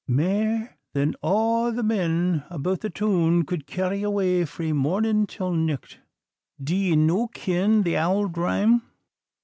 Mair 0.07 0.79
than 0.93 1.13
a' 1.21 1.71
the 1.71 1.83
men 1.83 2.43
about 2.49 2.81
the 2.81 2.89
toon 2.89 3.45
could 3.45 3.67
carry 3.67 4.01
away 4.01 4.43
frae 4.45 4.71
morning 4.71 5.27
till 5.27 5.51
nicht. 5.53 5.99
Do 6.59 6.75
ye 6.75 6.95
no 6.95 7.27
ken 7.27 7.83
the 7.83 7.97
auld 7.97 8.35
rhyme? 8.35 8.81